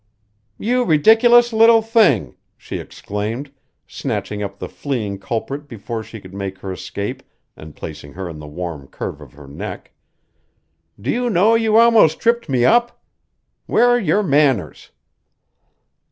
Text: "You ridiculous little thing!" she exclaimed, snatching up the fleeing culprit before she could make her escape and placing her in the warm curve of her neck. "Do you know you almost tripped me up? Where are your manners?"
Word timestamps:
"You 0.57 0.83
ridiculous 0.83 1.53
little 1.53 1.83
thing!" 1.83 2.33
she 2.57 2.77
exclaimed, 2.79 3.51
snatching 3.85 4.41
up 4.41 4.57
the 4.57 4.67
fleeing 4.67 5.19
culprit 5.19 5.67
before 5.67 6.01
she 6.01 6.19
could 6.19 6.33
make 6.33 6.57
her 6.57 6.71
escape 6.71 7.21
and 7.55 7.75
placing 7.75 8.13
her 8.13 8.27
in 8.27 8.39
the 8.39 8.47
warm 8.47 8.87
curve 8.87 9.21
of 9.21 9.33
her 9.33 9.47
neck. 9.47 9.91
"Do 10.99 11.11
you 11.11 11.29
know 11.29 11.53
you 11.53 11.77
almost 11.77 12.19
tripped 12.19 12.49
me 12.49 12.65
up? 12.65 12.99
Where 13.67 13.85
are 13.89 13.99
your 13.99 14.23
manners?" 14.23 14.89